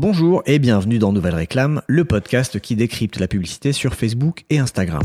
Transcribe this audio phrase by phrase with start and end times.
[0.00, 4.58] Bonjour et bienvenue dans Nouvelle Réclame, le podcast qui décrypte la publicité sur Facebook et
[4.58, 5.02] Instagram.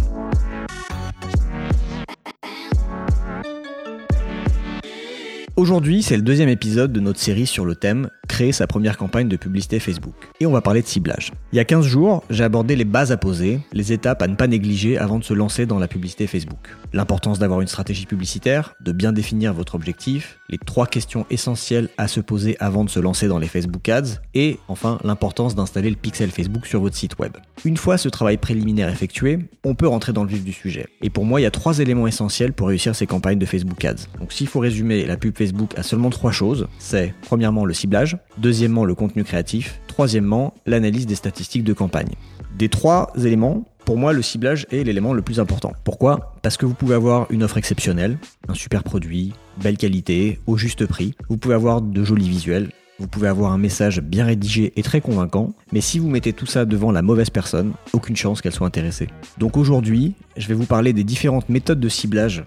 [5.57, 9.29] Aujourd'hui, c'est le deuxième épisode de notre série sur le thème Créer sa première campagne
[9.29, 10.15] de publicité Facebook.
[10.41, 11.31] Et on va parler de ciblage.
[11.53, 14.35] Il y a 15 jours, j'ai abordé les bases à poser, les étapes à ne
[14.35, 16.75] pas négliger avant de se lancer dans la publicité Facebook.
[16.91, 22.07] L'importance d'avoir une stratégie publicitaire, de bien définir votre objectif, les trois questions essentielles à
[22.07, 25.95] se poser avant de se lancer dans les Facebook Ads, et enfin l'importance d'installer le
[25.95, 27.37] pixel Facebook sur votre site web.
[27.63, 30.87] Une fois ce travail préliminaire effectué, on peut rentrer dans le vif du sujet.
[31.01, 33.85] Et pour moi, il y a trois éléments essentiels pour réussir ces campagnes de Facebook
[33.85, 34.07] Ads.
[34.19, 35.44] Donc s'il faut résumer la pub Facebook
[35.75, 41.15] à seulement trois choses, c'est premièrement le ciblage, deuxièmement le contenu créatif, troisièmement l'analyse des
[41.15, 42.13] statistiques de campagne.
[42.57, 45.73] Des trois éléments, pour moi, le ciblage est l'élément le plus important.
[45.83, 46.35] Pourquoi?
[46.41, 50.85] Parce que vous pouvez avoir une offre exceptionnelle, un super produit, belle qualité, au juste
[50.85, 51.13] prix.
[51.29, 55.01] Vous pouvez avoir de jolis visuels, vous pouvez avoir un message bien rédigé et très
[55.01, 58.67] convaincant, mais si vous mettez tout ça devant la mauvaise personne, aucune chance qu'elle soit
[58.67, 59.07] intéressée.
[59.37, 62.45] Donc aujourd'hui, je vais vous parler des différentes méthodes de ciblage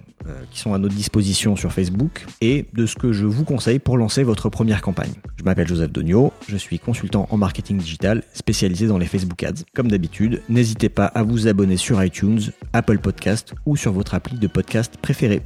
[0.51, 3.97] qui sont à notre disposition sur Facebook et de ce que je vous conseille pour
[3.97, 5.13] lancer votre première campagne.
[5.37, 9.65] Je m'appelle Joseph Donio, je suis consultant en marketing digital spécialisé dans les Facebook Ads.
[9.75, 12.41] Comme d'habitude, n'hésitez pas à vous abonner sur iTunes,
[12.73, 15.43] Apple Podcast ou sur votre appli de podcast préférée.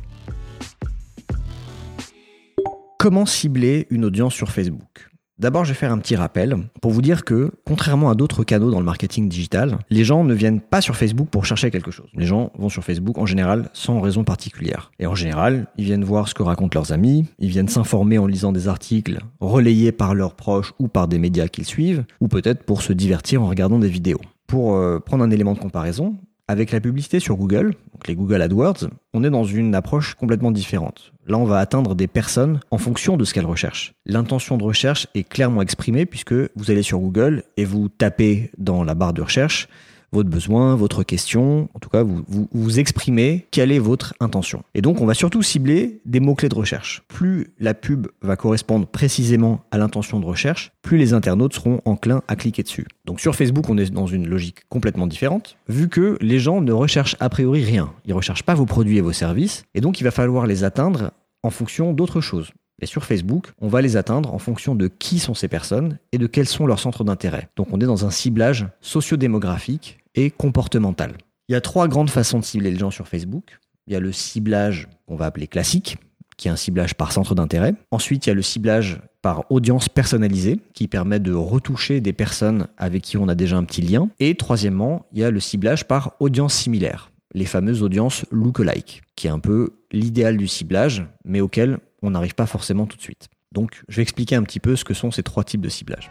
[2.99, 5.12] Comment cibler une audience sur Facebook?
[5.39, 8.71] D'abord, je vais faire un petit rappel pour vous dire que, contrairement à d'autres canaux
[8.71, 12.09] dans le marketing digital, les gens ne viennent pas sur Facebook pour chercher quelque chose.
[12.15, 14.93] Les gens vont sur Facebook en général sans raison particulière.
[14.99, 18.27] Et en général, ils viennent voir ce que racontent leurs amis, ils viennent s'informer en
[18.27, 22.65] lisant des articles relayés par leurs proches ou par des médias qu'ils suivent, ou peut-être
[22.65, 24.21] pour se divertir en regardant des vidéos.
[24.47, 26.17] Pour euh, prendre un élément de comparaison,
[26.53, 30.51] avec la publicité sur Google, donc les Google AdWords, on est dans une approche complètement
[30.51, 31.13] différente.
[31.27, 33.95] Là, on va atteindre des personnes en fonction de ce qu'elles recherchent.
[34.05, 38.85] L'intention de recherche est clairement exprimée puisque vous allez sur Google et vous tapez dans
[38.85, 39.67] la barre de recherche
[40.13, 41.69] votre besoin, votre question.
[41.75, 44.63] En tout cas, vous, vous, exprimez quelle est votre intention.
[44.75, 47.03] Et donc, on va surtout cibler des mots-clés de recherche.
[47.09, 52.23] Plus la pub va correspondre précisément à l'intention de recherche, plus les internautes seront enclins
[52.29, 52.87] à cliquer dessus.
[53.05, 56.73] Donc sur Facebook, on est dans une logique complètement différente, vu que les gens ne
[56.73, 57.93] recherchent a priori rien.
[58.05, 61.13] Ils recherchent pas vos produits et vos services, et donc il va falloir les atteindre
[61.43, 62.53] en fonction d'autres choses.
[62.81, 66.19] Et sur Facebook, on va les atteindre en fonction de qui sont ces personnes et
[66.19, 67.49] de quels sont leurs centres d'intérêt.
[67.57, 71.15] Donc on est dans un ciblage sociodémographique et comportemental.
[71.49, 73.59] Il y a trois grandes façons de cibler les gens sur Facebook.
[73.87, 75.97] Il y a le ciblage qu'on va appeler classique,
[76.37, 77.75] qui est un ciblage par centre d'intérêt.
[77.91, 82.67] Ensuite, il y a le ciblage par audience personnalisée, qui permet de retoucher des personnes
[82.77, 84.09] avec qui on a déjà un petit lien.
[84.19, 89.29] Et troisièmement, il y a le ciblage par audience similaire, les fameuses audiences lookalike, qui
[89.29, 93.29] est un peu l'idéal du ciblage, mais auquel on n'arrive pas forcément tout de suite.
[93.53, 96.11] Donc, je vais expliquer un petit peu ce que sont ces trois types de ciblage.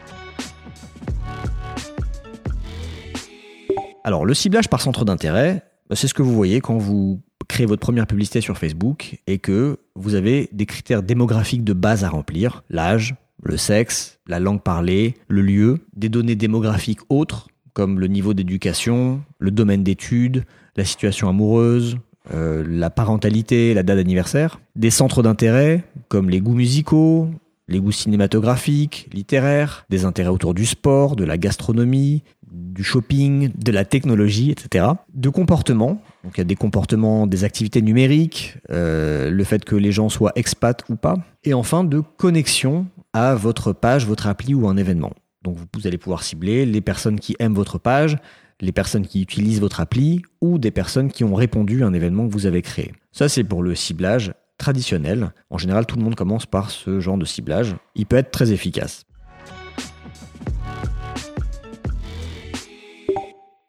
[4.04, 7.66] Alors, le ciblage par centre d'intérêt, bah, c'est ce que vous voyez quand vous créez
[7.66, 12.10] votre première publicité sur Facebook et que vous avez des critères démographiques de base à
[12.10, 18.08] remplir, l'âge, le sexe, la langue parlée, le lieu, des données démographiques autres comme le
[18.08, 20.46] niveau d'éducation, le domaine d'études,
[20.76, 21.98] la situation amoureuse,
[22.34, 27.30] euh, la parentalité, la date d'anniversaire, des centres d'intérêt comme les goûts musicaux,
[27.68, 33.72] les goûts cinématographiques, littéraires, des intérêts autour du sport, de la gastronomie, du shopping, de
[33.72, 34.86] la technologie, etc.
[35.14, 39.76] De comportements, donc il y a des comportements, des activités numériques, euh, le fait que
[39.76, 44.54] les gens soient expats ou pas, et enfin de connexion à votre page, votre appli
[44.54, 45.12] ou un événement.
[45.44, 48.18] Donc vous allez pouvoir cibler les personnes qui aiment votre page,
[48.60, 52.28] les personnes qui utilisent votre appli ou des personnes qui ont répondu à un événement
[52.28, 52.92] que vous avez créé.
[53.12, 55.32] Ça c'est pour le ciblage traditionnel.
[55.50, 57.76] En général, tout le monde commence par ce genre de ciblage.
[57.96, 59.06] Il peut être très efficace.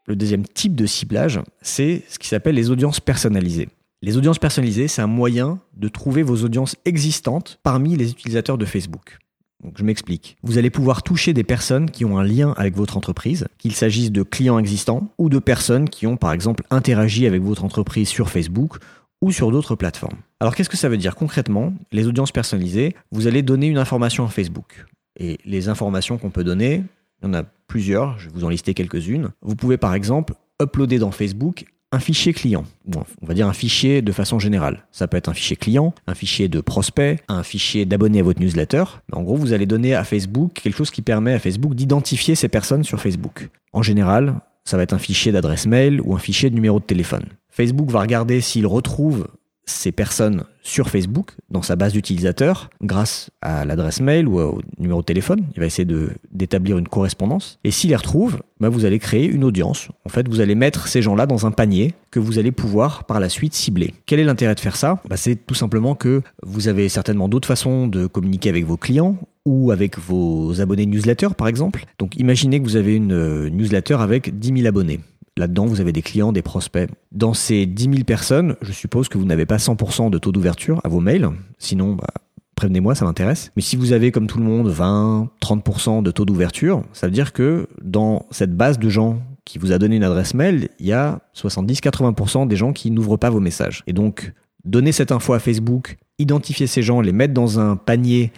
[0.07, 3.69] Le deuxième type de ciblage, c'est ce qui s'appelle les audiences personnalisées.
[4.03, 8.65] Les audiences personnalisées, c'est un moyen de trouver vos audiences existantes parmi les utilisateurs de
[8.65, 9.19] Facebook.
[9.63, 10.37] Donc je m'explique.
[10.43, 14.11] Vous allez pouvoir toucher des personnes qui ont un lien avec votre entreprise, qu'il s'agisse
[14.11, 18.29] de clients existants ou de personnes qui ont par exemple interagi avec votre entreprise sur
[18.29, 18.79] Facebook
[19.21, 20.19] ou sur d'autres plateformes.
[20.41, 21.73] Alors qu'est-ce que ça veut dire concrètement?
[21.93, 24.85] Les audiences personnalisées, vous allez donner une information à Facebook.
[25.17, 26.83] Et les informations qu'on peut donner,
[27.23, 29.31] il y en a plusieurs, je vais vous en lister quelques-unes.
[29.41, 31.65] Vous pouvez par exemple uploader dans Facebook
[31.95, 32.65] un fichier client,
[32.95, 34.87] on va dire un fichier de façon générale.
[34.93, 38.41] Ça peut être un fichier client, un fichier de prospect, un fichier d'abonnés à votre
[38.41, 38.85] newsletter.
[39.13, 42.49] En gros, vous allez donner à Facebook quelque chose qui permet à Facebook d'identifier ces
[42.49, 43.51] personnes sur Facebook.
[43.75, 46.85] En général, ça va être un fichier d'adresse mail ou un fichier de numéro de
[46.85, 47.25] téléphone.
[47.51, 49.29] Facebook va regarder s'il retrouve
[49.65, 55.01] ces personnes sur Facebook, dans sa base d'utilisateurs, grâce à l'adresse mail ou au numéro
[55.01, 55.45] de téléphone.
[55.55, 55.89] Il va essayer
[56.31, 57.59] d'établir une correspondance.
[57.65, 59.89] Et s'il les retrouve, bah, vous allez créer une audience.
[60.05, 63.21] En fait, vous allez mettre ces gens-là dans un panier que vous allez pouvoir par
[63.21, 63.95] la suite cibler.
[64.07, 65.01] Quel est l'intérêt de faire ça?
[65.09, 69.17] Bah, C'est tout simplement que vous avez certainement d'autres façons de communiquer avec vos clients
[69.45, 71.85] ou avec vos abonnés newsletter par exemple.
[71.99, 75.01] Donc imaginez que vous avez une euh, newsletter avec 10 000 abonnés.
[75.39, 76.91] Là-dedans, vous avez des clients, des prospects.
[77.11, 80.81] Dans ces 10 000 personnes, je suppose que vous n'avez pas 100% de taux d'ouverture
[80.85, 81.31] à vos mails.
[81.59, 82.09] Sinon, bah,
[82.55, 83.51] prévenez-moi, ça m'intéresse.
[83.57, 87.13] Mais si vous avez, comme tout le monde, 20, 30% de taux d'ouverture, ça veut
[87.13, 90.87] dire que dans cette base de gens qui vous a donné une adresse mail, il
[90.87, 93.83] y a 70-80% des gens qui n'ouvrent pas vos messages.
[93.87, 94.33] Et donc,
[94.65, 98.33] donner cette info à Facebook, identifier ces gens, les mettre dans un panier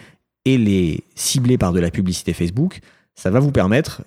[0.45, 2.79] et les cibler par de la publicité Facebook,
[3.15, 4.03] ça va vous permettre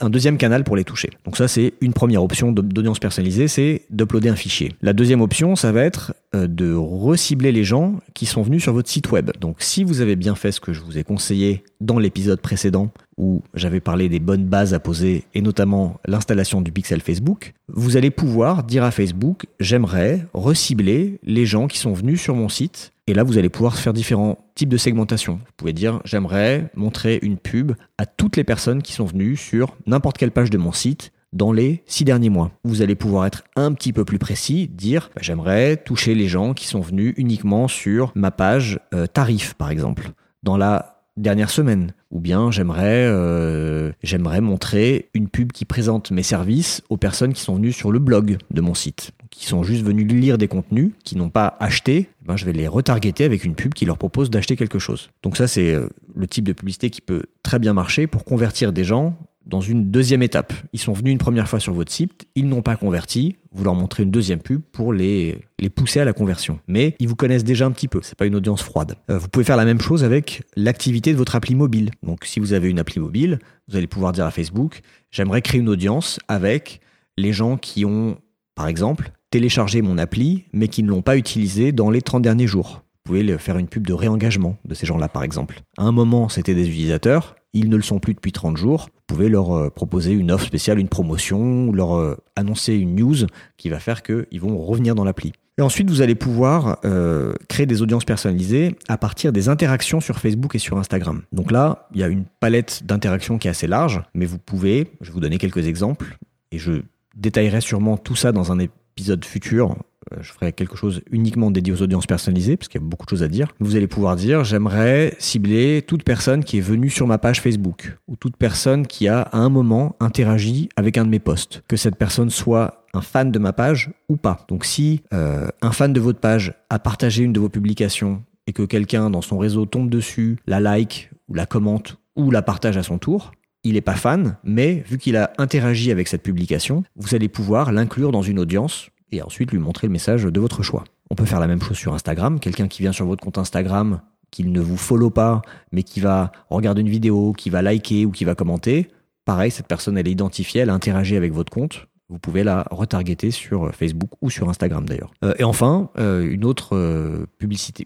[0.00, 1.10] un deuxième canal pour les toucher.
[1.24, 4.72] Donc ça, c'est une première option d'audience personnalisée, c'est d'uploader un fichier.
[4.80, 8.72] La deuxième option, ça va être euh, de recibler les gens qui sont venus sur
[8.72, 9.30] votre site web.
[9.40, 12.90] Donc si vous avez bien fait ce que je vous ai conseillé dans l'épisode précédent,
[13.18, 17.96] où j'avais parlé des bonnes bases à poser et notamment l'installation du pixel Facebook, vous
[17.96, 22.92] allez pouvoir dire à Facebook, j'aimerais recibler les gens qui sont venus sur mon site
[23.08, 25.34] et là, vous allez pouvoir faire différents types de segmentation.
[25.34, 29.76] Vous pouvez dire, j'aimerais montrer une pub à toutes les personnes qui sont venues sur
[29.86, 32.50] n'importe quelle page de mon site dans les six derniers mois.
[32.64, 36.52] Vous allez pouvoir être un petit peu plus précis, dire, bah, j'aimerais toucher les gens
[36.52, 40.10] qui sont venus uniquement sur ma page euh, tarif, par exemple,
[40.42, 41.92] dans la dernière semaine.
[42.10, 47.42] Ou bien j'aimerais euh, j'aimerais montrer une pub qui présente mes services aux personnes qui
[47.42, 50.92] sont venues sur le blog de mon site qui sont juste venus lire des contenus,
[51.04, 53.98] qui n'ont pas acheté, eh ben je vais les retargeter avec une pub qui leur
[53.98, 55.10] propose d'acheter quelque chose.
[55.22, 58.72] Donc ça, c'est euh, le type de publicité qui peut très bien marcher pour convertir
[58.72, 59.14] des gens
[59.46, 60.52] dans une deuxième étape.
[60.72, 63.74] Ils sont venus une première fois sur votre site, ils n'ont pas converti, vous leur
[63.74, 65.38] montrez une deuxième pub pour les,
[65.74, 66.58] pousser à la conversion.
[66.66, 68.96] Mais ils vous connaissent déjà un petit peu, c'est pas une audience froide.
[69.10, 71.90] Euh, vous pouvez faire la même chose avec l'activité de votre appli mobile.
[72.02, 73.38] Donc si vous avez une appli mobile,
[73.68, 76.80] vous allez pouvoir dire à Facebook, j'aimerais créer une audience avec
[77.16, 78.18] les gens qui ont,
[78.54, 82.46] par exemple, télécharger mon appli, mais qui ne l'ont pas utilisé dans les 30 derniers
[82.46, 82.82] jours.
[83.06, 85.60] Vous pouvez faire une pub de réengagement de ces gens-là, par exemple.
[85.78, 88.88] À un moment, c'était des utilisateurs, ils ne le sont plus depuis 30 jours.
[88.92, 93.14] Vous pouvez leur euh, proposer une offre spéciale, une promotion, leur euh, annoncer une news
[93.58, 95.34] qui va faire qu'ils vont revenir dans l'appli.
[95.56, 100.18] Et ensuite, vous allez pouvoir euh, créer des audiences personnalisées à partir des interactions sur
[100.18, 101.22] Facebook et sur Instagram.
[101.30, 104.90] Donc là, il y a une palette d'interactions qui est assez large, mais vous pouvez,
[105.00, 106.18] je vais vous donner quelques exemples,
[106.50, 106.82] et je
[107.14, 109.76] détaillerai sûrement tout ça dans un épisode futur,
[110.20, 113.10] je ferai quelque chose uniquement dédié aux audiences personnalisées, parce qu'il y a beaucoup de
[113.10, 113.48] choses à dire.
[113.60, 117.96] Vous allez pouvoir dire, j'aimerais cibler toute personne qui est venue sur ma page Facebook,
[118.08, 121.62] ou toute personne qui a à un moment interagi avec un de mes posts.
[121.68, 124.44] Que cette personne soit un fan de ma page ou pas.
[124.48, 128.52] Donc si euh, un fan de votre page a partagé une de vos publications et
[128.52, 132.76] que quelqu'un dans son réseau tombe dessus, la like ou la commente ou la partage
[132.76, 133.32] à son tour,
[133.64, 137.72] il n'est pas fan, mais vu qu'il a interagi avec cette publication, vous allez pouvoir
[137.72, 140.84] l'inclure dans une audience et ensuite lui montrer le message de votre choix.
[141.10, 142.40] On peut faire la même chose sur Instagram.
[142.40, 144.00] Quelqu'un qui vient sur votre compte Instagram,
[144.30, 145.42] qui ne vous follow pas,
[145.72, 148.88] mais qui va regarder une vidéo, qui va liker ou qui va commenter,
[149.24, 151.86] pareil, cette personne, elle est identifiée, elle a interagi avec votre compte.
[152.08, 155.12] Vous pouvez la retargeter sur Facebook ou sur Instagram d'ailleurs.
[155.24, 157.84] Euh, et enfin, euh, une autre euh, publicité,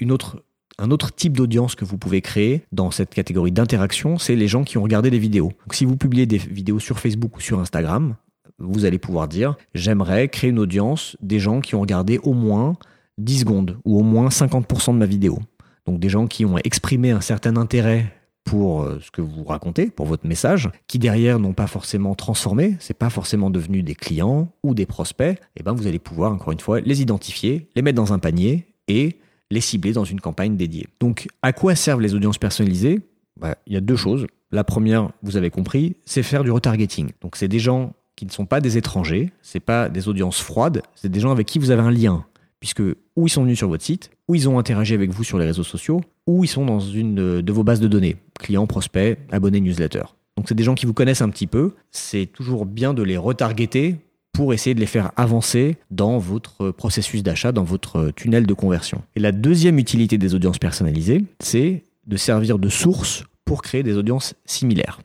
[0.78, 4.64] un autre type d'audience que vous pouvez créer dans cette catégorie d'interaction, c'est les gens
[4.64, 5.48] qui ont regardé des vidéos.
[5.48, 8.16] Donc si vous publiez des vidéos sur Facebook ou sur Instagram,
[8.60, 12.76] vous allez pouvoir dire j'aimerais créer une audience des gens qui ont regardé au moins
[13.18, 15.38] 10 secondes ou au moins 50% de ma vidéo.
[15.86, 18.12] Donc des gens qui ont exprimé un certain intérêt
[18.44, 22.76] pour euh, ce que vous racontez, pour votre message, qui derrière n'ont pas forcément transformé,
[22.80, 26.32] c'est pas forcément devenu des clients ou des prospects, et eh ben vous allez pouvoir
[26.32, 29.18] encore une fois les identifier, les mettre dans un panier et
[29.50, 30.86] les cibler dans une campagne dédiée.
[31.00, 33.00] Donc, à quoi servent les audiences personnalisées?
[33.38, 34.26] Bah, Il y a deux choses.
[34.52, 37.10] La première, vous avez compris, c'est faire du retargeting.
[37.20, 40.82] Donc, c'est des gens qui ne sont pas des étrangers, c'est pas des audiences froides,
[40.94, 42.26] c'est des gens avec qui vous avez un lien,
[42.60, 42.82] puisque
[43.16, 45.46] ou ils sont venus sur votre site, ou ils ont interagi avec vous sur les
[45.46, 49.62] réseaux sociaux, ou ils sont dans une de vos bases de données, clients, prospects, abonnés,
[49.62, 50.02] newsletter.
[50.36, 53.16] Donc c'est des gens qui vous connaissent un petit peu, c'est toujours bien de les
[53.16, 53.96] retargeter
[54.34, 59.00] pour essayer de les faire avancer dans votre processus d'achat, dans votre tunnel de conversion.
[59.16, 63.96] Et la deuxième utilité des audiences personnalisées, c'est de servir de source pour créer des
[63.96, 65.00] audiences similaires.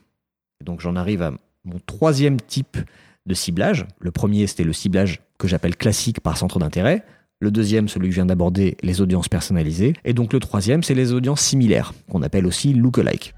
[0.66, 1.32] donc j'en arrive à
[1.66, 2.78] mon troisième type
[3.26, 3.86] de ciblage.
[4.00, 7.04] Le premier, c'était le ciblage que j'appelle classique par centre d'intérêt.
[7.40, 9.94] Le deuxième, celui que je viens d'aborder, les audiences personnalisées.
[10.06, 13.34] Et donc le troisième, c'est les audiences similaires, qu'on appelle aussi lookalike.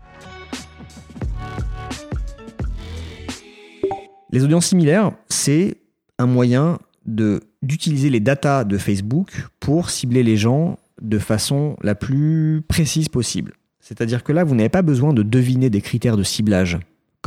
[4.31, 5.77] Les audiences similaires, c'est
[6.19, 12.61] un moyen d'utiliser les datas de Facebook pour cibler les gens de façon la plus
[12.67, 13.53] précise possible.
[13.79, 16.77] C'est-à-dire que là, vous n'avez pas besoin de deviner des critères de ciblage,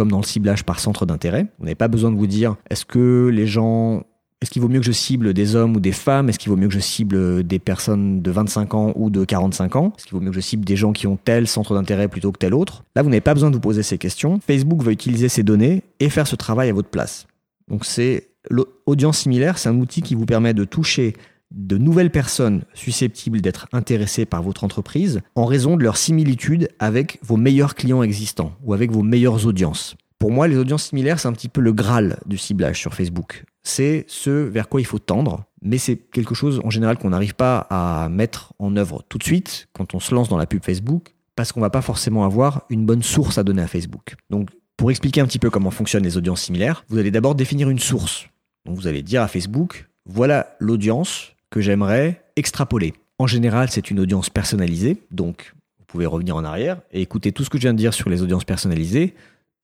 [0.00, 1.46] comme dans le ciblage par centre d'intérêt.
[1.58, 4.02] Vous n'avez pas besoin de vous dire est-ce que les gens
[4.40, 6.30] est-ce qu'il vaut mieux que je cible des hommes ou des femmes?
[6.30, 9.76] Est-ce qu'il vaut mieux que je cible des personnes de 25 ans ou de 45
[9.76, 9.92] ans?
[9.98, 12.32] Est-ce qu'il vaut mieux que je cible des gens qui ont tel centre d'intérêt plutôt
[12.32, 12.82] que tel autre?
[12.96, 14.40] Là, vous n'avez pas besoin de vous poser ces questions.
[14.40, 17.26] Facebook va utiliser ces données et faire ce travail à votre place.
[17.68, 21.12] Donc c'est l'audience similaire, c'est un outil qui vous permet de toucher
[21.50, 27.18] de nouvelles personnes susceptibles d'être intéressées par votre entreprise en raison de leur similitude avec
[27.22, 29.96] vos meilleurs clients existants ou avec vos meilleures audiences.
[30.18, 33.44] Pour moi, les audiences similaires, c'est un petit peu le graal du ciblage sur Facebook.
[33.62, 37.34] C'est ce vers quoi il faut tendre, mais c'est quelque chose en général qu'on n'arrive
[37.34, 40.62] pas à mettre en œuvre tout de suite quand on se lance dans la pub
[40.62, 44.16] Facebook, parce qu'on va pas forcément avoir une bonne source à donner à Facebook.
[44.28, 47.70] Donc, pour expliquer un petit peu comment fonctionnent les audiences similaires, vous allez d'abord définir
[47.70, 48.26] une source.
[48.66, 52.94] Donc, vous allez dire à Facebook, voilà l'audience que j'aimerais extrapoler.
[53.18, 57.44] En général, c'est une audience personnalisée, donc vous pouvez revenir en arrière et écouter tout
[57.44, 59.14] ce que je viens de dire sur les audiences personnalisées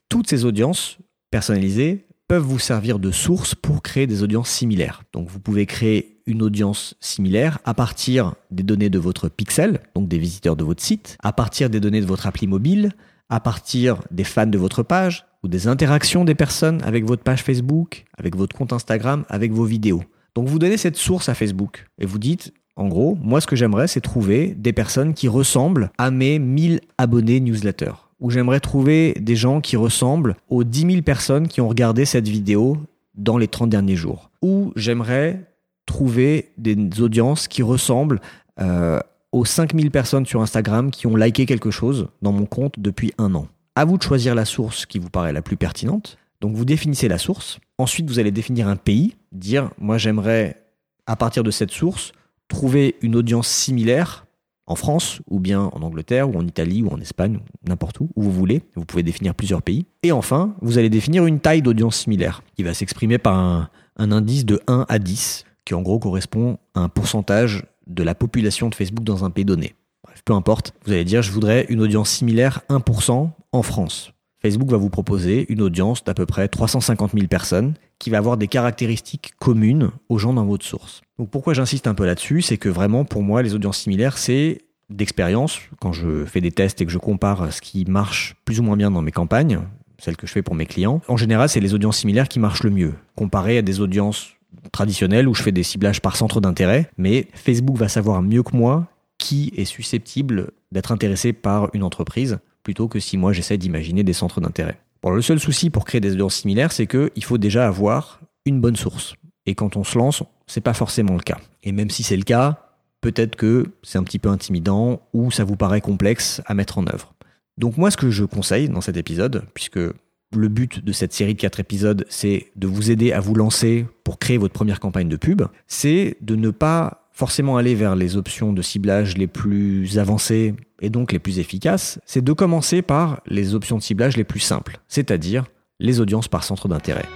[0.09, 0.99] toutes ces audiences
[1.31, 5.02] personnalisées peuvent vous servir de source pour créer des audiences similaires.
[5.12, 10.09] Donc vous pouvez créer une audience similaire à partir des données de votre pixel, donc
[10.09, 12.93] des visiteurs de votre site, à partir des données de votre appli mobile,
[13.28, 17.43] à partir des fans de votre page ou des interactions des personnes avec votre page
[17.43, 20.02] Facebook, avec votre compte Instagram, avec vos vidéos.
[20.37, 23.57] Donc vous donnez cette source à Facebook et vous dites, en gros, moi ce que
[23.57, 29.14] j'aimerais c'est trouver des personnes qui ressemblent à mes 1000 abonnés newsletter où j'aimerais trouver
[29.21, 32.78] des gens qui ressemblent aux 10 000 personnes qui ont regardé cette vidéo
[33.14, 34.31] dans les 30 derniers jours.
[34.43, 35.45] Ou j'aimerais
[35.87, 38.21] trouver des audiences qui ressemblent
[38.61, 38.99] euh,
[39.33, 43.35] aux 5000 personnes sur Instagram qui ont liké quelque chose dans mon compte depuis un
[43.35, 43.49] an.
[43.75, 46.16] À vous de choisir la source qui vous paraît la plus pertinente.
[46.40, 47.59] Donc vous définissez la source.
[47.78, 50.62] Ensuite, vous allez définir un pays, dire moi j'aimerais
[51.06, 52.12] à partir de cette source
[52.49, 54.26] trouver une audience similaire
[54.66, 58.23] en France, ou bien en Angleterre, ou en Italie, ou en Espagne, n'importe où, où
[58.23, 58.62] vous voulez.
[58.75, 59.87] Vous pouvez définir plusieurs pays.
[60.02, 64.45] Et enfin, vous allez définir une taille d'audience similaire, qui va s'exprimer par un, indice
[64.45, 68.75] de 1 à 10, qui en gros correspond à un pourcentage de la population de
[68.75, 69.75] Facebook dans un pays donné.
[70.02, 74.12] Bref, peu importe, vous allez dire je voudrais une audience similaire 1% en France.
[74.47, 78.37] Facebook va vous proposer une audience d'à peu près 350 000 personnes qui va avoir
[78.37, 81.03] des caractéristiques communes aux gens dans votre source.
[81.19, 84.61] Donc pourquoi j'insiste un peu là-dessus, c'est que vraiment pour moi les audiences similaires c'est
[84.88, 88.62] d'expérience quand je fais des tests et que je compare ce qui marche plus ou
[88.62, 89.62] moins bien dans mes campagnes,
[89.99, 91.00] celles que je fais pour mes clients.
[91.09, 94.37] En général, c'est les audiences similaires qui marchent le mieux comparé à des audiences
[94.71, 98.57] traditionnelles où je fais des ciblages par centre d'intérêt, mais Facebook va savoir mieux que
[98.57, 98.87] moi
[99.19, 104.12] qui est susceptible d'être intéressé par une entreprise plutôt que si moi j'essaie d'imaginer des
[104.12, 104.80] centres d'intérêt.
[105.00, 108.61] Bon, le seul souci pour créer des audiences similaires, c'est qu'il faut déjà avoir une
[108.61, 109.14] bonne source.
[109.46, 111.38] Et quand on se lance, c'est pas forcément le cas.
[111.62, 112.58] Et même si c'est le cas,
[113.02, 116.88] peut-être que c'est un petit peu intimidant ou ça vous paraît complexe à mettre en
[116.88, 117.14] œuvre.
[117.56, 121.35] Donc moi, ce que je conseille dans cet épisode, puisque le but de cette série
[121.35, 125.08] de quatre épisodes, c'est de vous aider à vous lancer pour créer votre première campagne
[125.08, 129.99] de pub, c'est de ne pas forcément aller vers les options de ciblage les plus
[129.99, 134.25] avancées et donc les plus efficaces, c'est de commencer par les options de ciblage les
[134.25, 135.46] plus simples, c'est-à-dire
[135.80, 137.06] les audiences par centre d'intérêt.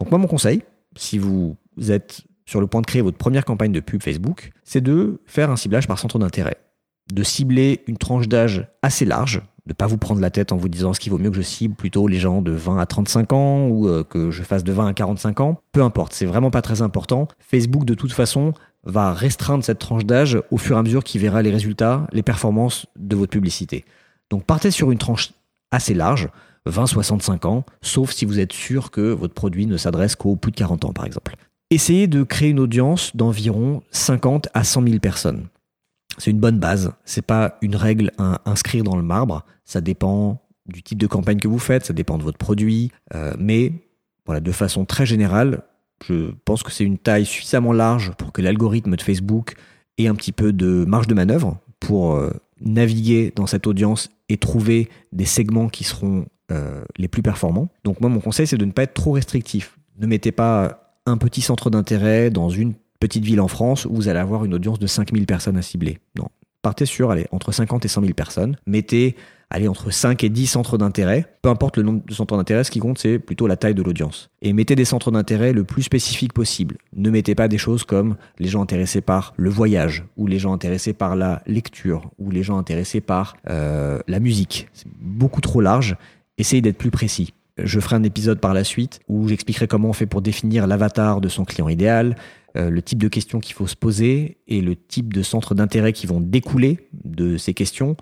[0.00, 0.62] Donc moi mon conseil,
[0.96, 4.80] si vous êtes sur le point de créer votre première campagne de pub Facebook, c'est
[4.80, 6.56] de faire un ciblage par centre d'intérêt,
[7.12, 10.68] de cibler une tranche d'âge assez large, de pas vous prendre la tête en vous
[10.68, 13.32] disant ce qu'il vaut mieux que je cible plutôt les gens de 20 à 35
[13.32, 15.60] ans ou euh, que je fasse de 20 à 45 ans.
[15.72, 17.28] Peu importe, c'est vraiment pas très important.
[17.40, 18.52] Facebook de toute façon
[18.84, 22.22] va restreindre cette tranche d'âge au fur et à mesure qu'il verra les résultats, les
[22.22, 23.84] performances de votre publicité.
[24.30, 25.32] Donc partez sur une tranche
[25.72, 26.28] assez large,
[26.68, 30.56] 20-65 ans, sauf si vous êtes sûr que votre produit ne s'adresse qu'aux plus de
[30.56, 31.36] 40 ans par exemple.
[31.70, 35.48] Essayez de créer une audience d'environ 50 à 100 000 personnes
[36.18, 36.92] c'est une bonne base.
[37.04, 39.44] C'est pas une règle à inscrire dans le marbre.
[39.64, 43.34] Ça dépend du type de campagne que vous faites, ça dépend de votre produit, euh,
[43.38, 43.72] mais
[44.24, 45.62] voilà, de façon très générale,
[46.04, 49.54] je pense que c'est une taille suffisamment large pour que l'algorithme de Facebook
[49.98, 54.36] ait un petit peu de marge de manœuvre pour euh, naviguer dans cette audience et
[54.36, 57.68] trouver des segments qui seront euh, les plus performants.
[57.84, 59.78] Donc moi, mon conseil, c'est de ne pas être trop restrictif.
[59.98, 64.08] Ne mettez pas un petit centre d'intérêt dans une petite ville en France où vous
[64.08, 65.98] allez avoir une audience de 5000 personnes à cibler.
[66.16, 66.28] Non.
[66.66, 68.56] Partez sur, allez, entre 50 et 100 000 personnes.
[68.66, 69.14] Mettez,
[69.50, 71.26] allez, entre 5 et 10 centres d'intérêt.
[71.40, 73.84] Peu importe le nombre de centres d'intérêt, ce qui compte, c'est plutôt la taille de
[73.84, 74.30] l'audience.
[74.42, 76.78] Et mettez des centres d'intérêt le plus spécifiques possible.
[76.92, 80.52] Ne mettez pas des choses comme les gens intéressés par le voyage, ou les gens
[80.52, 84.66] intéressés par la lecture, ou les gens intéressés par euh, la musique.
[84.72, 85.96] C'est beaucoup trop large.
[86.36, 87.32] Essayez d'être plus précis.
[87.58, 91.20] Je ferai un épisode par la suite où j'expliquerai comment on fait pour définir l'avatar
[91.20, 92.16] de son client idéal,
[92.56, 96.06] le type de questions qu'il faut se poser et le type de centres d'intérêt qui
[96.06, 97.96] vont découler de ces questions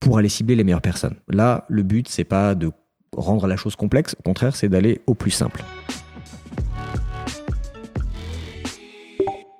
[0.00, 1.16] pour aller cibler les meilleures personnes.
[1.28, 2.70] Là, le but, c'est pas de
[3.16, 5.62] rendre la chose complexe, au contraire, c'est d'aller au plus simple.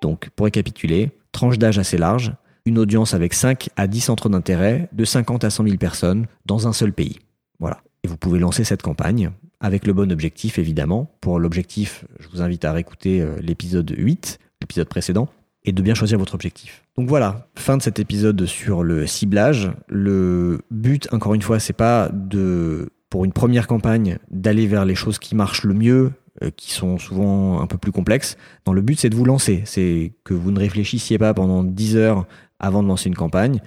[0.00, 2.32] Donc, pour récapituler, tranche d'âge assez large,
[2.64, 6.66] une audience avec 5 à 10 centres d'intérêt, de 50 à 100 000 personnes, dans
[6.66, 7.18] un seul pays.
[7.58, 7.82] Voilà.
[8.02, 9.30] Et vous pouvez lancer cette campagne
[9.60, 11.10] avec le bon objectif, évidemment.
[11.20, 15.28] Pour l'objectif, je vous invite à réécouter euh, l'épisode 8, l'épisode précédent,
[15.64, 16.84] et de bien choisir votre objectif.
[16.96, 19.70] Donc voilà, fin de cet épisode sur le ciblage.
[19.88, 24.94] Le but, encore une fois, c'est pas de, pour une première campagne, d'aller vers les
[24.94, 26.12] choses qui marchent le mieux,
[26.42, 28.38] euh, qui sont souvent un peu plus complexes.
[28.66, 29.62] Non, le but, c'est de vous lancer.
[29.66, 32.26] C'est que vous ne réfléchissiez pas pendant 10 heures
[32.58, 33.60] avant de lancer une campagne.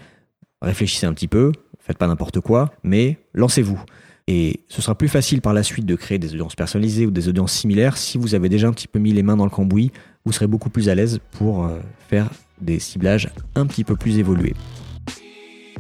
[0.62, 3.80] Réfléchissez un petit peu, faites pas n'importe quoi, mais lancez-vous.
[4.28, 7.28] Et ce sera plus facile par la suite de créer des audiences personnalisées ou des
[7.28, 9.92] audiences similaires si vous avez déjà un petit peu mis les mains dans le cambouis.
[10.26, 12.30] Vous serez beaucoup plus à l'aise pour euh, faire
[12.62, 14.54] des ciblages un petit peu plus évolués.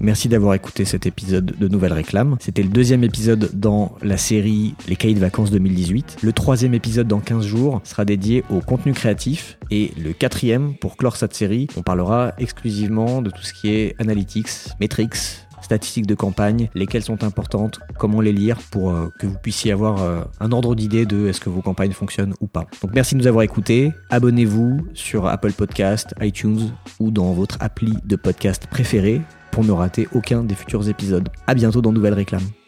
[0.01, 2.35] Merci d'avoir écouté cet épisode de Nouvelle Réclame.
[2.39, 6.17] C'était le deuxième épisode dans la série Les cahiers de vacances 2018.
[6.21, 9.57] Le troisième épisode dans 15 jours sera dédié au contenu créatif.
[9.71, 13.95] Et le quatrième, pour clore cette série, on parlera exclusivement de tout ce qui est
[13.99, 19.37] analytics, metrics, statistiques de campagne, lesquelles sont importantes, comment les lire pour euh, que vous
[19.41, 22.65] puissiez avoir euh, un ordre d'idée de est-ce que vos campagnes fonctionnent ou pas.
[22.81, 23.91] Donc merci de nous avoir écoutés.
[24.09, 30.07] Abonnez-vous sur Apple Podcast, iTunes ou dans votre appli de podcast préféré pour ne rater
[30.13, 31.29] aucun des futurs épisodes.
[31.47, 32.62] À bientôt dans Nouvelle Réclame.